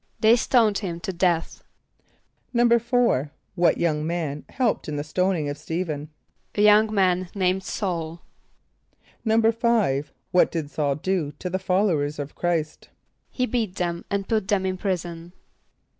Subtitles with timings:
[0.19, 1.61] =They stoned him to death.=
[2.55, 6.07] =4.= What young man helped in the stoning of St[=e]´phen?
[6.55, 8.23] =A young man named S[a:]ul.=
[9.23, 12.89] =5.= What did S[a:]ul do to the followers of Chr[=i]st?
[13.29, 15.33] =He beat them and put them in prison.